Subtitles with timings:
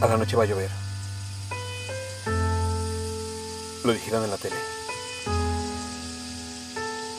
[0.00, 0.70] A la noche va a llover.
[3.84, 4.54] Lo dijeron en la tele.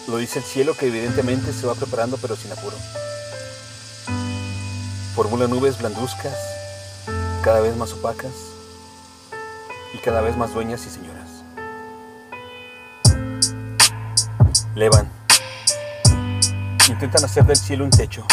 [0.07, 2.75] Lo dice el cielo que evidentemente se va preparando pero sin apuro.
[5.13, 6.37] Formula nubes blanduzcas,
[7.43, 8.31] cada vez más opacas
[9.93, 11.29] y cada vez más dueñas y señoras.
[14.75, 15.11] Levan.
[16.87, 18.25] Intentan hacer del cielo un techo.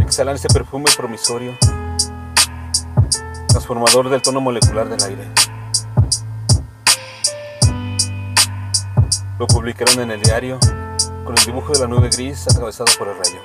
[0.00, 1.56] Exhalan ese perfume promisorio,
[3.56, 5.30] transformador del tono molecular del aire.
[9.38, 10.58] Lo publicaron en el diario
[11.24, 13.40] con el dibujo de la nube gris atravesado por el rayo.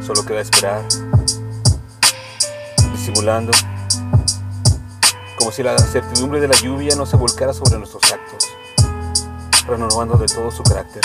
[0.00, 0.82] Solo queda esperar,
[2.92, 3.52] disimulando,
[5.36, 8.48] como si la certidumbre de la lluvia no se volcara sobre nuestros actos,
[9.66, 11.02] renovando de todo su carácter.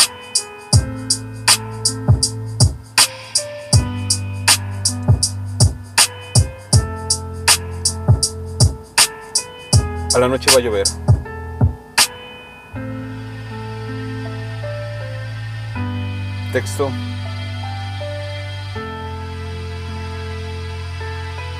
[10.15, 10.87] A la noche va a llover.
[16.51, 16.89] Texto.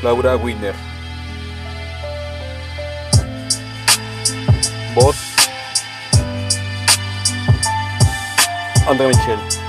[0.02, 0.74] Laura Wiener.
[4.96, 5.16] Voz.
[8.88, 9.67] André Michel.